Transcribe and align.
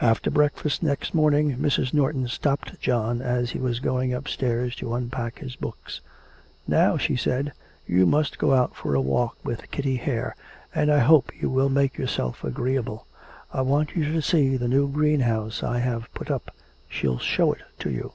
After 0.00 0.30
breakfast 0.30 0.84
next 0.84 1.14
morning 1.16 1.56
Mrs. 1.56 1.92
Norton 1.92 2.28
stopped 2.28 2.78
John 2.80 3.20
as 3.20 3.50
he 3.50 3.58
was 3.58 3.80
going 3.80 4.14
upstairs 4.14 4.76
to 4.76 4.94
unpack 4.94 5.40
his 5.40 5.56
books. 5.56 6.00
'Now,' 6.68 6.96
she 6.96 7.16
said, 7.16 7.52
'you 7.84 8.06
must 8.06 8.38
go 8.38 8.54
out 8.54 8.76
for 8.76 8.94
a 8.94 9.00
walk 9.00 9.36
with 9.42 9.68
Kitty 9.72 9.96
Hare, 9.96 10.36
and 10.72 10.92
I 10.92 11.00
hope 11.00 11.32
you 11.42 11.50
will 11.50 11.70
make 11.70 11.98
yourself 11.98 12.44
agreeable. 12.44 13.08
I 13.52 13.62
want 13.62 13.96
you 13.96 14.04
to 14.12 14.22
see 14.22 14.56
the 14.56 14.68
new 14.68 14.88
greenhouse 14.88 15.64
I 15.64 15.80
have 15.80 16.08
put 16.14 16.30
up; 16.30 16.54
she'll 16.88 17.18
show 17.18 17.52
it 17.52 17.62
to 17.80 17.90
you. 17.90 18.12